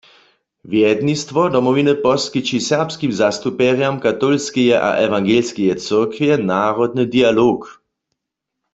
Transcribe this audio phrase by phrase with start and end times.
[0.73, 7.59] Wjednistwo Domowiny poskići serbskim zastupjerjam katolskeje a ewangelskeje cyrkwje narodny dialog.